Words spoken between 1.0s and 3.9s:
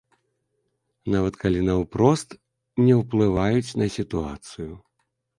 Нават калі наўпрост не ўплываюць на